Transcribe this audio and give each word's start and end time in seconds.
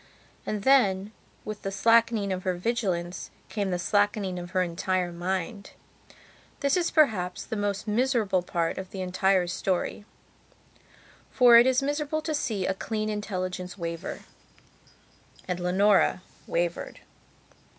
And 0.47 0.63
then, 0.63 1.11
with 1.45 1.61
the 1.61 1.69
slackening 1.71 2.33
of 2.33 2.41
her 2.41 2.55
vigilance, 2.55 3.29
came 3.49 3.69
the 3.69 3.77
slackening 3.77 4.39
of 4.39 4.49
her 4.49 4.63
entire 4.63 5.11
mind. 5.11 5.73
This 6.61 6.75
is 6.75 6.89
perhaps 6.89 7.45
the 7.45 7.55
most 7.55 7.87
miserable 7.87 8.41
part 8.41 8.79
of 8.79 8.89
the 8.89 9.01
entire 9.03 9.45
story. 9.45 10.03
For 11.29 11.55
it 11.59 11.67
is 11.67 11.83
miserable 11.83 12.23
to 12.23 12.33
see 12.33 12.65
a 12.65 12.73
clean 12.73 13.09
intelligence 13.09 13.77
waver; 13.77 14.21
and 15.47 15.59
Leonora 15.59 16.23
wavered. 16.47 17.01